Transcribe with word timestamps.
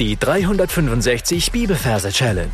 Die 0.00 0.16
365 0.16 1.52
Bibelverse 1.52 2.10
Challenge. 2.10 2.50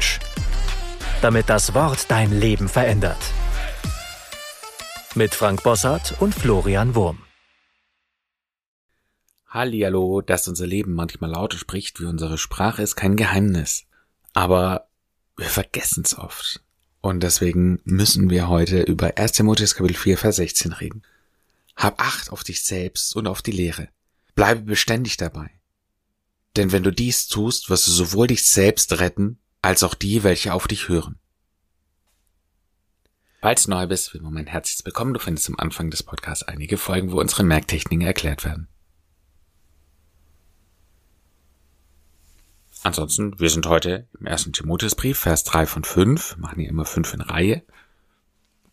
Damit 1.23 1.49
das 1.49 1.73
Wort 1.73 2.11
dein 2.11 2.39
Leben 2.39 2.69
verändert. 2.69 3.17
Mit 5.15 5.35
Frank 5.35 5.63
Bossart 5.63 6.21
und 6.21 6.35
Florian 6.35 6.95
Wurm. 6.95 7.23
Hallihallo, 9.47 10.21
dass 10.21 10.49
unser 10.49 10.67
Leben 10.67 10.93
manchmal 10.93 11.31
lauter 11.31 11.57
spricht 11.57 11.99
wie 11.99 12.05
unsere 12.05 12.37
Sprache, 12.37 12.83
ist 12.83 12.97
kein 12.97 13.17
Geheimnis. 13.17 13.87
Aber 14.35 14.89
wir 15.39 15.49
vergessen 15.49 16.03
es 16.05 16.19
oft. 16.19 16.63
Und 17.01 17.23
deswegen 17.23 17.81
müssen 17.85 18.29
wir 18.29 18.49
heute 18.49 18.83
über 18.83 19.17
1. 19.17 19.33
Timotheus 19.33 19.75
Kapitel 19.75 19.97
4, 19.97 20.19
Vers 20.19 20.37
16 20.37 20.73
reden. 20.75 21.05
Hab 21.75 22.03
Acht 22.03 22.33
auf 22.33 22.45
dich 22.45 22.65
selbst 22.65 23.17
und 23.17 23.27
auf 23.27 23.41
die 23.41 23.53
Lehre. 23.53 23.89
Bleibe 24.35 24.61
beständig 24.61 25.17
dabei. 25.17 25.60
Denn 26.57 26.73
wenn 26.73 26.83
du 26.83 26.91
dies 26.91 27.29
tust, 27.29 27.71
wirst 27.71 27.87
du 27.87 27.93
sowohl 27.93 28.27
dich 28.27 28.49
selbst 28.49 28.99
retten, 28.99 29.39
als 29.63 29.83
auch 29.83 29.95
die, 29.95 30.25
welche 30.25 30.53
auf 30.53 30.67
dich 30.67 30.89
hören. 30.89 31.19
Falls 33.41 33.65
du 33.65 33.71
neu 33.71 33.87
bist, 33.87 34.13
will 34.13 34.21
man 34.21 34.35
mein 34.35 34.47
herzliches 34.47 34.85
Willkommen. 34.85 35.15
Du 35.15 35.21
findest 35.21 35.49
am 35.49 35.59
Anfang 35.59 35.91
des 35.91 36.03
Podcasts 36.03 36.43
einige 36.43 36.77
Folgen, 36.77 37.13
wo 37.13 37.21
unsere 37.21 37.43
Merktechniken 37.43 38.07
erklärt 38.07 38.45
werden. 38.45 38.69
Ansonsten, 42.83 43.39
wir 43.39 43.51
sind 43.51 43.67
heute 43.67 44.09
im 44.19 44.27
ersten 44.27 44.53
Timotheusbrief, 44.53 45.19
Vers 45.19 45.45
3 45.45 45.67
von 45.67 45.85
5, 45.85 46.39
machen 46.39 46.61
hier 46.61 46.69
immer 46.69 46.85
5 46.85 47.15
in 47.15 47.21
Reihe. 47.21 47.63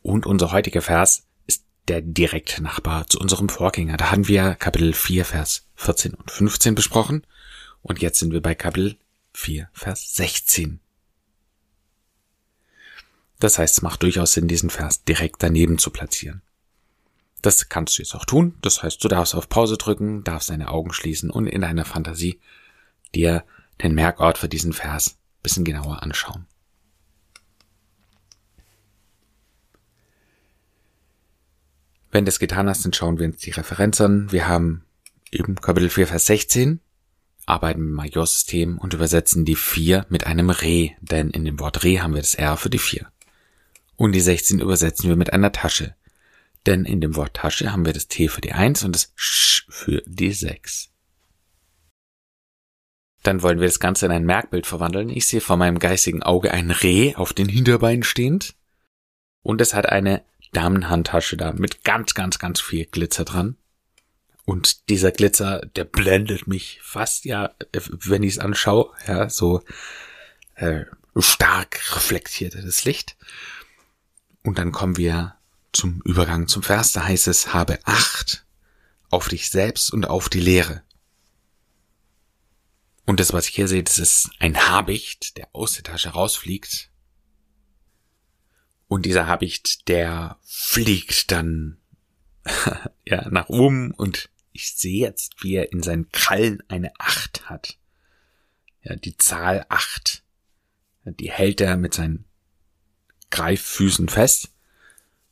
Und 0.01 0.25
unser 0.25 0.51
heutiger 0.51 0.81
Vers 0.81 1.27
ist 1.45 1.65
der 1.87 2.01
direkte 2.01 2.63
Nachbar 2.63 3.07
zu 3.07 3.19
unserem 3.19 3.49
Vorgänger. 3.49 3.97
Da 3.97 4.11
hatten 4.11 4.27
wir 4.27 4.55
Kapitel 4.55 4.93
4, 4.93 5.25
Vers 5.25 5.67
14 5.75 6.13
und 6.13 6.31
15 6.31 6.75
besprochen. 6.75 7.25
Und 7.87 8.01
jetzt 8.01 8.19
sind 8.19 8.33
wir 8.33 8.41
bei 8.41 8.53
Kapitel 8.53 8.97
4, 9.33 9.69
Vers 9.71 10.13
16. 10.15 10.81
Das 13.39 13.57
heißt, 13.57 13.77
es 13.77 13.81
macht 13.81 14.03
durchaus 14.03 14.33
Sinn, 14.33 14.49
diesen 14.49 14.69
Vers 14.69 15.05
direkt 15.05 15.41
daneben 15.41 15.77
zu 15.77 15.89
platzieren. 15.89 16.41
Das 17.41 17.69
kannst 17.69 17.97
du 17.97 18.01
jetzt 18.01 18.13
auch 18.13 18.25
tun. 18.25 18.57
Das 18.61 18.83
heißt, 18.83 19.01
du 19.01 19.07
darfst 19.07 19.35
auf 19.35 19.47
Pause 19.47 19.77
drücken, 19.77 20.23
darfst 20.25 20.49
deine 20.49 20.69
Augen 20.69 20.91
schließen 20.91 21.29
und 21.29 21.47
in 21.47 21.61
deiner 21.61 21.85
Fantasie 21.85 22.41
dir 23.15 23.45
den 23.81 23.95
Merkort 23.95 24.37
für 24.37 24.49
diesen 24.49 24.73
Vers 24.73 25.17
bisschen 25.41 25.63
genauer 25.63 26.03
anschauen. 26.03 26.45
Wenn 32.11 32.25
du 32.25 32.29
das 32.29 32.39
getan 32.39 32.67
hast, 32.67 32.83
dann 32.83 32.93
schauen 32.93 33.17
wir 33.17 33.27
uns 33.27 33.37
die 33.37 33.51
Referenz 33.51 34.01
an. 34.01 34.29
Wir 34.31 34.49
haben 34.49 34.83
eben 35.31 35.55
Kapitel 35.55 35.89
4, 35.89 36.07
Vers 36.07 36.25
16 36.25 36.81
arbeiten 37.47 37.81
mit 37.81 37.93
Majorsystem 37.93 38.77
und 38.77 38.93
übersetzen 38.93 39.45
die 39.45 39.55
4 39.55 40.05
mit 40.09 40.27
einem 40.27 40.49
Re, 40.49 40.91
denn 40.99 41.29
in 41.31 41.45
dem 41.45 41.59
Wort 41.59 41.83
Re 41.83 42.01
haben 42.01 42.13
wir 42.13 42.21
das 42.21 42.35
R 42.35 42.57
für 42.57 42.69
die 42.69 42.77
4. 42.77 43.07
Und 43.95 44.11
die 44.11 44.21
16 44.21 44.59
übersetzen 44.59 45.09
wir 45.09 45.15
mit 45.15 45.33
einer 45.33 45.51
Tasche, 45.51 45.95
denn 46.65 46.85
in 46.85 47.01
dem 47.01 47.15
Wort 47.15 47.33
Tasche 47.33 47.71
haben 47.71 47.85
wir 47.85 47.93
das 47.93 48.07
T 48.07 48.27
für 48.27 48.41
die 48.41 48.51
1 48.51 48.83
und 48.83 48.93
das 48.93 49.13
Sch 49.15 49.65
für 49.69 50.03
die 50.05 50.31
6. 50.31 50.91
Dann 53.23 53.41
wollen 53.41 53.59
wir 53.59 53.67
das 53.67 53.79
Ganze 53.79 54.05
in 54.05 54.11
ein 54.11 54.25
Merkbild 54.25 54.67
verwandeln. 54.67 55.09
Ich 55.09 55.27
sehe 55.27 55.41
vor 55.41 55.57
meinem 55.57 55.79
geistigen 55.79 56.23
Auge 56.23 56.51
ein 56.51 56.71
Reh 56.71 57.15
auf 57.15 57.33
den 57.33 57.49
Hinterbeinen 57.49 58.03
stehend 58.03 58.55
und 59.41 59.61
es 59.61 59.73
hat 59.73 59.87
eine 59.87 60.23
Damenhandtasche 60.51 61.37
da 61.37 61.53
mit 61.53 61.83
ganz, 61.83 62.13
ganz, 62.13 62.39
ganz 62.39 62.61
viel 62.61 62.85
Glitzer 62.85 63.25
dran. 63.25 63.57
Und 64.47 64.87
dieser 64.87 65.11
Glitzer, 65.11 65.59
der 65.75 65.83
blendet 65.83 66.47
mich 66.47 66.79
fast, 66.81 67.25
ja, 67.25 67.53
wenn 67.73 68.23
ich 68.23 68.35
es 68.35 68.39
anschaue, 68.39 68.93
ja, 69.05 69.29
so 69.29 69.61
äh, 70.55 70.85
stark 71.17 71.81
reflektiertes 71.97 72.85
Licht. 72.85 73.17
Und 74.43 74.57
dann 74.57 74.71
kommen 74.71 74.95
wir 74.95 75.35
zum 75.73 76.01
Übergang 76.05 76.47
zum 76.47 76.63
Vers, 76.63 76.93
da 76.93 77.03
heißt 77.03 77.27
es, 77.27 77.53
habe 77.53 77.79
Acht 77.83 78.45
auf 79.09 79.27
dich 79.27 79.49
selbst 79.49 79.91
und 79.91 80.05
auf 80.05 80.29
die 80.29 80.39
Lehre. 80.39 80.81
Und 83.05 83.19
das, 83.19 83.33
was 83.33 83.49
ich 83.49 83.55
hier 83.55 83.67
sehe, 83.67 83.83
das 83.83 83.99
ist 83.99 84.29
ein 84.39 84.69
Habicht, 84.69 85.35
der 85.35 85.49
aus 85.51 85.73
der 85.73 85.83
Tasche 85.83 86.11
rausfliegt. 86.11 86.89
Und 88.87 89.05
dieser 89.05 89.27
Habicht, 89.27 89.89
der 89.89 90.37
fliegt 90.45 91.31
dann 91.31 91.79
ja 93.05 93.27
nach 93.29 93.49
oben 93.49 93.91
und 93.91 94.29
ich 94.57 94.75
sehe 94.75 95.05
jetzt, 95.05 95.43
wie 95.43 95.53
er 95.53 95.71
in 95.71 95.83
seinen 95.83 96.11
Krallen 96.11 96.63
eine 96.67 96.91
Acht 96.97 97.47
hat. 97.47 97.77
Ja, 98.81 98.95
die 98.95 99.15
Zahl 99.15 99.67
acht. 99.69 100.23
Die 101.05 101.31
hält 101.31 101.61
er 101.61 101.77
mit 101.77 101.93
seinen 101.93 102.25
Greiffüßen 103.29 104.09
fest, 104.09 104.49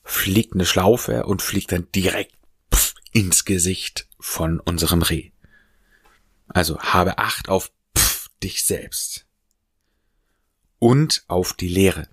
fliegt 0.03 0.53
eine 0.53 0.65
Schlaufe 0.65 1.25
und 1.25 1.41
fliegt 1.41 1.71
dann 1.71 1.91
direkt 1.91 2.35
ins 3.13 3.45
Gesicht 3.45 4.07
von 4.19 4.59
unserem 4.59 5.01
Reh. 5.01 5.31
Also 6.47 6.79
habe 6.79 7.17
Acht 7.17 7.49
auf 7.49 7.71
dich 8.43 8.63
selbst. 8.63 9.25
Und 10.77 11.25
auf 11.27 11.53
die 11.53 11.67
Lehre. 11.67 12.09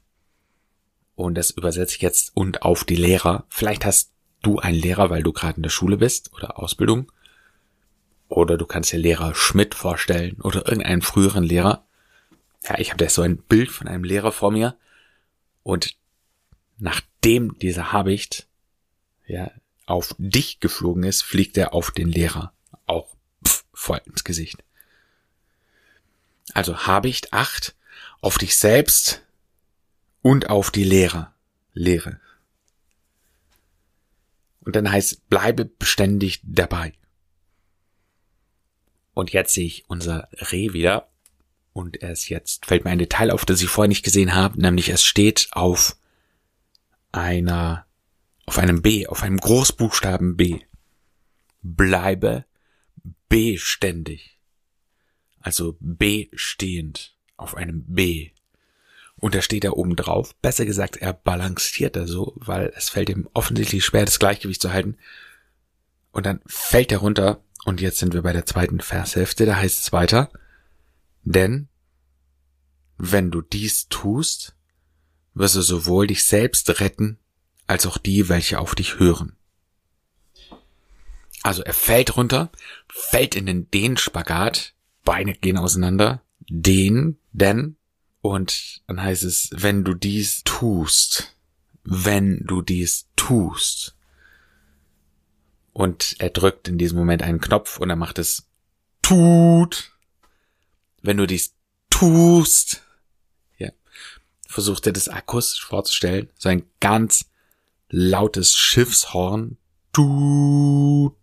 Und 1.14 1.34
das 1.34 1.50
übersetze 1.50 1.96
ich 1.96 2.02
jetzt 2.02 2.34
und 2.34 2.62
auf 2.62 2.84
die 2.84 2.96
Lehrer. 2.96 3.44
Vielleicht 3.50 3.84
hast 3.84 4.11
du 4.42 4.58
ein 4.58 4.74
Lehrer, 4.74 5.10
weil 5.10 5.22
du 5.22 5.32
gerade 5.32 5.56
in 5.56 5.62
der 5.62 5.70
Schule 5.70 5.96
bist 5.96 6.32
oder 6.32 6.58
Ausbildung. 6.58 7.10
Oder 8.28 8.56
du 8.56 8.66
kannst 8.66 8.92
dir 8.92 8.98
Lehrer 8.98 9.34
Schmidt 9.34 9.74
vorstellen 9.74 10.40
oder 10.40 10.66
irgendeinen 10.66 11.02
früheren 11.02 11.44
Lehrer. 11.44 11.84
Ja, 12.64 12.78
ich 12.78 12.90
habe 12.90 13.02
da 13.02 13.10
so 13.10 13.22
ein 13.22 13.36
Bild 13.36 13.70
von 13.70 13.88
einem 13.88 14.04
Lehrer 14.04 14.32
vor 14.32 14.50
mir. 14.50 14.76
Und 15.62 15.96
nachdem 16.78 17.58
dieser 17.58 17.92
Habicht 17.92 18.46
ja, 19.26 19.50
auf 19.86 20.14
dich 20.18 20.60
geflogen 20.60 21.04
ist, 21.04 21.22
fliegt 21.22 21.56
er 21.56 21.74
auf 21.74 21.90
den 21.90 22.08
Lehrer 22.08 22.52
auch 22.86 23.14
pff, 23.46 23.64
voll 23.72 24.00
ins 24.06 24.24
Gesicht. 24.24 24.64
Also 26.54 26.86
Habicht 26.86 27.32
acht 27.32 27.74
auf 28.20 28.38
dich 28.38 28.56
selbst 28.56 29.22
und 30.22 30.50
auf 30.50 30.70
die 30.70 30.84
Lehrer. 30.84 31.34
Lehre. 31.74 32.20
Und 34.64 34.76
dann 34.76 34.90
heißt, 34.90 35.28
bleibe 35.28 35.64
beständig 35.64 36.40
dabei. 36.44 36.94
Und 39.14 39.32
jetzt 39.32 39.54
sehe 39.54 39.66
ich 39.66 39.84
unser 39.88 40.28
Reh 40.32 40.72
wieder. 40.72 41.08
Und 41.72 42.02
es 42.02 42.28
jetzt 42.28 42.66
fällt 42.66 42.84
mir 42.84 42.90
ein 42.90 42.98
Detail 42.98 43.30
auf, 43.30 43.44
das 43.44 43.62
ich 43.62 43.68
vorher 43.68 43.88
nicht 43.88 44.04
gesehen 44.04 44.34
habe, 44.34 44.60
nämlich 44.60 44.90
es 44.90 45.02
steht 45.02 45.48
auf 45.52 45.96
einer, 47.12 47.86
auf 48.46 48.58
einem 48.58 48.82
B, 48.82 49.06
auf 49.06 49.22
einem 49.22 49.38
Großbuchstaben 49.38 50.36
B. 50.36 50.60
Bleibe 51.62 52.44
beständig. 53.28 54.38
Also 55.40 55.76
bestehend 55.80 57.16
auf 57.36 57.56
einem 57.56 57.84
B. 57.86 58.31
Und 59.22 59.36
er 59.36 59.42
steht 59.42 59.62
da 59.62 59.70
oben 59.70 59.94
drauf. 59.94 60.34
Besser 60.42 60.66
gesagt, 60.66 60.96
er 60.96 61.12
balanciert 61.12 61.94
da 61.94 62.08
so, 62.08 62.32
weil 62.38 62.72
es 62.76 62.88
fällt 62.88 63.08
ihm 63.08 63.28
offensichtlich 63.34 63.84
schwer, 63.84 64.04
das 64.04 64.18
Gleichgewicht 64.18 64.60
zu 64.60 64.72
halten. 64.72 64.96
Und 66.10 66.26
dann 66.26 66.40
fällt 66.44 66.90
er 66.90 66.98
runter. 66.98 67.40
Und 67.64 67.80
jetzt 67.80 68.00
sind 68.00 68.14
wir 68.14 68.22
bei 68.22 68.32
der 68.32 68.46
zweiten 68.46 68.80
Vershälfte. 68.80 69.46
Da 69.46 69.54
heißt 69.54 69.80
es 69.80 69.92
weiter. 69.92 70.28
Denn 71.22 71.68
wenn 72.98 73.30
du 73.30 73.42
dies 73.42 73.86
tust, 73.88 74.56
wirst 75.34 75.54
du 75.54 75.62
sowohl 75.62 76.08
dich 76.08 76.24
selbst 76.24 76.80
retten, 76.80 77.16
als 77.68 77.86
auch 77.86 77.98
die, 77.98 78.28
welche 78.28 78.58
auf 78.58 78.74
dich 78.74 78.98
hören. 78.98 79.36
Also 81.44 81.62
er 81.62 81.74
fällt 81.74 82.16
runter, 82.16 82.50
fällt 82.88 83.36
in 83.36 83.46
den 83.46 83.70
Den-Spagat, 83.70 84.74
Beine 85.04 85.34
gehen 85.34 85.58
auseinander, 85.58 86.22
den, 86.48 87.18
denn 87.30 87.76
und 88.22 88.82
dann 88.86 89.02
heißt 89.02 89.24
es, 89.24 89.50
wenn 89.52 89.84
du 89.84 89.94
dies 89.94 90.42
tust, 90.44 91.36
wenn 91.82 92.46
du 92.46 92.62
dies 92.62 93.08
tust. 93.16 93.96
Und 95.72 96.16
er 96.20 96.30
drückt 96.30 96.68
in 96.68 96.78
diesem 96.78 96.98
Moment 96.98 97.22
einen 97.22 97.40
Knopf 97.40 97.78
und 97.78 97.90
er 97.90 97.96
macht 97.96 98.18
es 98.18 98.46
tut. 99.02 99.92
Wenn 101.02 101.16
du 101.16 101.26
dies 101.26 101.54
tust, 101.90 102.82
ja, 103.58 103.70
versucht 104.46 104.86
er 104.86 104.92
das 104.92 105.08
akustisch 105.08 105.64
vorzustellen, 105.64 106.30
so 106.38 106.48
ein 106.48 106.62
ganz 106.78 107.28
lautes 107.88 108.54
Schiffshorn, 108.54 109.58
tut. 109.92 111.16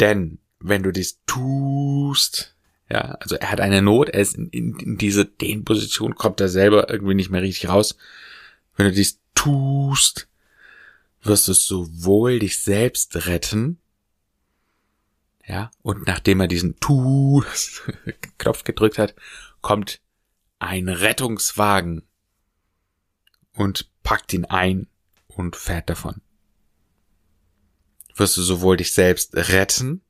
Denn 0.00 0.40
wenn 0.58 0.82
du 0.82 0.90
dies 0.90 1.20
tust, 1.24 2.53
ja, 2.94 3.16
also 3.18 3.34
er 3.34 3.50
hat 3.50 3.60
eine 3.60 3.82
Not, 3.82 4.10
er 4.10 4.20
ist 4.20 4.36
in, 4.36 4.50
in, 4.50 4.78
in 4.78 4.96
diese 4.96 5.24
Dehnposition, 5.24 6.14
kommt 6.14 6.40
er 6.40 6.48
selber 6.48 6.88
irgendwie 6.88 7.14
nicht 7.14 7.28
mehr 7.28 7.42
richtig 7.42 7.68
raus. 7.68 7.96
Wenn 8.76 8.86
du 8.86 8.92
dies 8.92 9.20
tust, 9.34 10.28
wirst 11.20 11.48
du 11.48 11.54
sowohl 11.54 12.38
dich 12.38 12.62
selbst 12.62 13.26
retten, 13.26 13.80
Ja, 15.44 15.72
und 15.82 16.06
nachdem 16.06 16.38
er 16.38 16.46
diesen 16.46 16.78
Tu-Knopf 16.78 18.62
gedrückt 18.64 18.98
hat, 18.98 19.16
kommt 19.60 20.00
ein 20.60 20.88
Rettungswagen 20.88 22.02
und 23.54 23.90
packt 24.04 24.32
ihn 24.32 24.44
ein 24.44 24.86
und 25.26 25.56
fährt 25.56 25.90
davon. 25.90 26.20
Wirst 28.14 28.36
du 28.36 28.42
sowohl 28.42 28.76
dich 28.76 28.92
selbst 28.92 29.34
retten, 29.34 30.03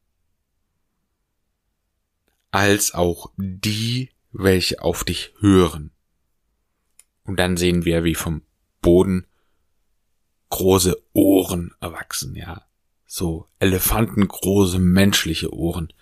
als 2.54 2.94
auch 2.94 3.32
die, 3.36 4.10
welche 4.30 4.80
auf 4.80 5.02
dich 5.02 5.34
hören. 5.40 5.90
Und 7.24 7.40
dann 7.40 7.56
sehen 7.56 7.84
wir, 7.84 8.04
wie 8.04 8.14
vom 8.14 8.42
Boden 8.80 9.26
große 10.50 11.02
Ohren 11.12 11.74
erwachsen, 11.80 12.36
ja. 12.36 12.64
So 13.06 13.48
elefantengroße 13.58 14.78
menschliche 14.78 15.52
Ohren, 15.52 15.92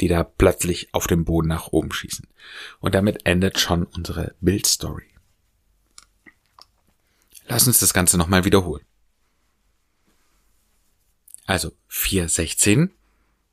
die 0.00 0.06
da 0.06 0.22
plötzlich 0.22 0.94
auf 0.94 1.08
dem 1.08 1.24
Boden 1.24 1.48
nach 1.48 1.72
oben 1.72 1.90
schießen. 1.90 2.28
Und 2.78 2.94
damit 2.94 3.26
endet 3.26 3.58
schon 3.58 3.82
unsere 3.82 4.36
Bildstory. 4.40 5.10
Lass 7.48 7.66
uns 7.66 7.80
das 7.80 7.92
Ganze 7.92 8.18
nochmal 8.18 8.44
wiederholen. 8.44 8.84
Also 11.44 11.72
416, 11.88 12.92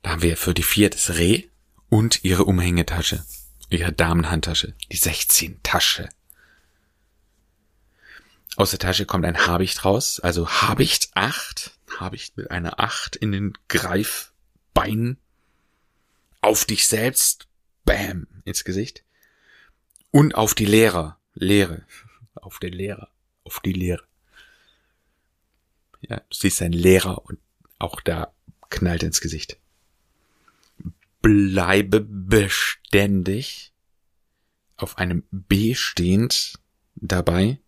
da 0.02 0.10
haben 0.10 0.22
wir 0.22 0.36
für 0.36 0.54
die 0.54 0.62
4 0.62 0.90
das 0.90 1.16
Reh 1.16 1.48
und 1.88 2.24
ihre 2.24 2.44
Umhängetasche, 2.44 3.24
ihre 3.70 3.92
Damenhandtasche, 3.92 4.74
die 4.90 4.96
16 4.96 5.62
Tasche. 5.62 6.08
Aus 8.56 8.70
der 8.70 8.78
Tasche 8.78 9.06
kommt 9.06 9.24
ein 9.24 9.46
Habicht 9.46 9.84
raus, 9.84 10.20
also 10.20 10.48
Habicht 10.48 11.10
8, 11.14 11.72
Habicht 11.98 12.36
mit 12.36 12.50
einer 12.50 12.80
8 12.80 13.16
in 13.16 13.32
den 13.32 13.52
Greifbeinen, 13.68 15.18
auf 16.40 16.64
dich 16.64 16.86
selbst, 16.86 17.48
bam, 17.84 18.26
ins 18.44 18.64
Gesicht, 18.64 19.04
und 20.10 20.34
auf 20.34 20.54
die 20.54 20.64
Lehrer, 20.64 21.18
Lehre, 21.34 21.84
auf 22.34 22.58
den 22.58 22.72
Lehrer, 22.72 23.10
auf 23.44 23.60
die 23.60 23.72
Lehre. 23.72 24.04
Ja, 26.00 26.16
du 26.16 26.34
siehst 26.36 26.62
einen 26.62 26.72
Lehrer 26.72 27.24
und 27.26 27.38
auch 27.78 28.00
da 28.00 28.32
knallt 28.70 29.02
ins 29.02 29.20
Gesicht. 29.20 29.58
Bleibe 31.26 32.02
beständig 32.02 33.72
auf 34.76 34.96
einem 34.96 35.24
B 35.32 35.74
stehend 35.74 36.60
dabei. 36.94 37.58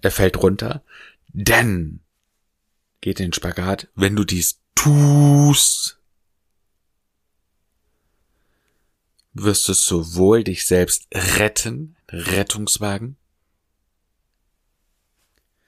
Er 0.00 0.10
fällt 0.10 0.38
runter, 0.38 0.82
denn 1.28 2.00
geht 3.02 3.20
in 3.20 3.26
den 3.26 3.32
Spagat, 3.34 3.88
wenn 3.96 4.16
du 4.16 4.24
dies 4.24 4.62
tust, 4.74 6.00
wirst 9.34 9.68
du 9.68 9.74
sowohl 9.74 10.44
dich 10.44 10.66
selbst 10.66 11.06
retten, 11.12 11.96
Rettungswagen, 12.08 13.18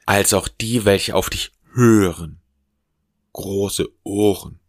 als 0.06 0.32
auch 0.32 0.48
die, 0.48 0.86
welche 0.86 1.14
auf 1.14 1.28
dich 1.28 1.52
hören, 1.74 2.40
große 3.34 3.86
Ohren. 4.02 4.61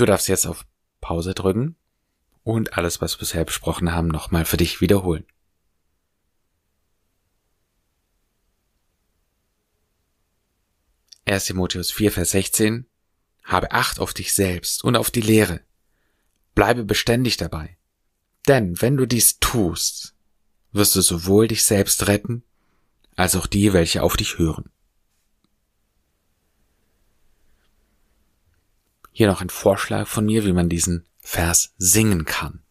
Du 0.00 0.06
darfst 0.06 0.28
jetzt 0.28 0.46
auf 0.46 0.64
Pause 1.02 1.34
drücken 1.34 1.76
und 2.42 2.78
alles, 2.78 3.02
was 3.02 3.16
wir 3.16 3.18
bisher 3.18 3.44
besprochen 3.44 3.92
haben, 3.92 4.08
nochmal 4.08 4.46
für 4.46 4.56
dich 4.56 4.80
wiederholen. 4.80 5.26
Erst 11.26 11.48
Timotheus 11.48 11.90
4, 11.90 12.12
Vers 12.12 12.30
16 12.30 12.86
Habe 13.42 13.72
Acht 13.72 14.00
auf 14.00 14.14
dich 14.14 14.32
selbst 14.32 14.82
und 14.82 14.96
auf 14.96 15.10
die 15.10 15.20
Lehre. 15.20 15.60
Bleibe 16.54 16.84
beständig 16.84 17.36
dabei. 17.36 17.76
Denn 18.48 18.80
wenn 18.80 18.96
du 18.96 19.04
dies 19.04 19.38
tust, 19.38 20.14
wirst 20.72 20.96
du 20.96 21.02
sowohl 21.02 21.46
dich 21.46 21.62
selbst 21.64 22.06
retten, 22.06 22.42
als 23.16 23.36
auch 23.36 23.46
die, 23.46 23.74
welche 23.74 24.02
auf 24.02 24.16
dich 24.16 24.38
hören. 24.38 24.70
Hier 29.20 29.26
noch 29.26 29.42
ein 29.42 29.50
Vorschlag 29.50 30.08
von 30.08 30.24
mir, 30.24 30.46
wie 30.46 30.54
man 30.54 30.70
diesen 30.70 31.04
Vers 31.18 31.74
singen 31.76 32.24
kann. 32.24 32.62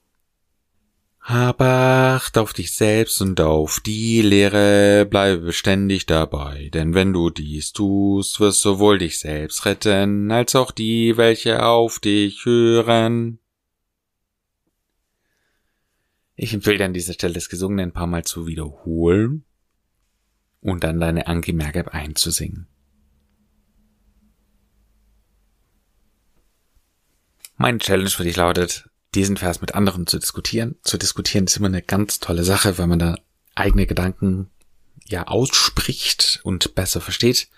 Hab 1.22 1.62
Acht 1.62 2.40
auf 2.40 2.54
dich 2.54 2.74
selbst 2.74 3.22
und 3.22 3.40
auf 3.40 3.80
die 3.82 4.24
Lehre, 4.24 5.06
bleibe 5.06 5.44
beständig 5.44 6.08
dabei, 6.08 6.72
denn 6.74 6.96
wenn 6.96 7.14
du 7.14 7.30
dies 7.30 7.72
tust, 7.72 8.40
wirst 8.40 8.62
sowohl 8.62 8.98
dich 8.98 9.20
selbst 9.20 9.64
retten, 9.68 10.32
als 10.32 10.56
auch 10.56 10.72
die, 10.72 11.18
welche 11.18 11.64
auf 11.64 12.00
dich 12.00 12.44
hören. 12.46 13.38
Ich 16.36 16.56
empfehle 16.56 16.84
an 16.84 16.96
dieser 16.96 17.14
Stelle 17.14 17.36
das 17.36 17.50
Gesungene 17.50 17.84
ein 17.84 17.94
paar 17.94 18.08
Mal 18.08 18.24
zu 18.24 18.48
wiederholen 18.48 19.46
und 20.62 20.84
dann 20.84 21.00
deine 21.00 21.28
Anki 21.28 21.54
Mergab 21.54 21.90
einzusingen. 21.90 22.68
Meine 27.62 27.80
Challenge 27.80 28.10
für 28.10 28.24
dich 28.24 28.38
lautet, 28.38 28.90
diesen 29.14 29.36
Vers 29.36 29.60
mit 29.60 29.76
anderen 29.76 30.08
zu 30.08 30.18
diskutieren. 30.18 30.78
Zu 30.82 30.98
diskutieren 30.98 31.44
ist 31.44 31.58
immer 31.58 31.68
eine 31.68 31.82
ganz 31.82 32.22
tolle 32.22 32.46
Sache, 32.46 32.78
weil 32.78 32.88
man 32.88 33.00
da 33.00 33.18
eigene 33.54 33.86
Gedanken 33.86 34.50
ja 35.06 35.28
ausspricht 35.28 36.40
und 36.44 36.74
besser 36.74 37.02
versteht, 37.02 37.50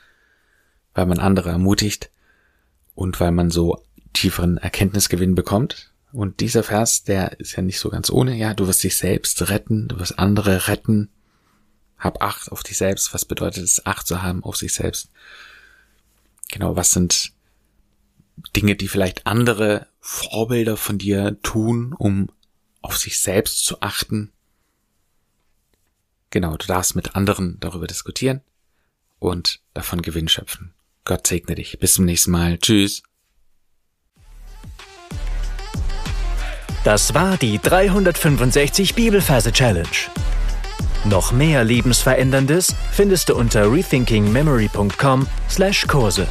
weil 0.96 1.06
man 1.06 1.20
andere 1.20 1.50
ermutigt 1.50 2.10
und 2.96 3.20
weil 3.20 3.30
man 3.30 3.52
so 3.52 3.86
tieferen 4.14 4.58
Erkenntnisgewinn 4.58 5.36
bekommt. 5.36 5.92
Und 6.12 6.40
dieser 6.40 6.64
Vers, 6.64 7.04
der 7.04 7.40
ist 7.40 7.56
ja 7.56 7.62
nicht 7.62 7.78
so 7.78 7.90
ganz 7.90 8.10
ohne. 8.10 8.36
Ja, 8.36 8.56
du 8.56 8.66
wirst 8.66 8.84
dich 8.84 8.98
selbst 8.98 9.50
retten, 9.50 9.88
du 9.88 10.00
wirst 10.00 10.18
andere 10.18 10.68
retten. 10.68 11.12
Hab 12.00 12.24
Acht 12.24 12.52
auf 12.52 12.64
dich 12.64 12.78
selbst. 12.78 13.14
Was 13.14 13.26
bedeutet 13.26 13.66
es, 13.66 13.86
Acht 13.86 14.08
zu 14.08 14.24
haben 14.24 14.44
auf 14.44 14.58
sich 14.58 14.74
selbst? 14.74 15.12
Genau, 16.50 16.76
was 16.76 16.90
sind 16.90 17.34
Dinge, 18.56 18.76
die 18.76 18.88
vielleicht 18.88 19.28
andere 19.28 19.88
Vorbilder 20.00 20.78
von 20.78 20.98
dir 20.98 21.40
tun, 21.42 21.94
um 21.98 22.30
auf 22.82 22.98
sich 22.98 23.20
selbst 23.20 23.66
zu 23.66 23.82
achten? 23.82 24.32
Genau, 26.30 26.56
du 26.58 26.66
darfst 26.66 26.96
mit 26.96 27.16
anderen 27.16 27.58
darüber 27.60 27.88
diskutieren 27.88 28.42
und 29.20 29.60
davon 29.74 30.02
Gewinn 30.02 30.28
schöpfen. 30.28 30.74
Gott 31.06 31.28
segne 31.28 31.56
dich. 31.56 31.80
Bis 31.80 31.96
zum 31.96 32.06
nächsten 32.06 32.32
Mal. 32.32 32.58
Tschüss. 32.58 33.04
Das 36.84 37.14
war 37.14 37.38
die 37.38 37.60
365 37.60 38.96
Bibelferse 38.96 39.52
Challenge. 39.52 39.86
Noch 41.06 41.32
mehr 41.32 41.64
Lebensveränderndes 41.64 42.74
findest 42.92 43.30
du 43.30 43.36
unter 43.36 43.72
rethinkingmemory.com/Kurse. 43.72 46.28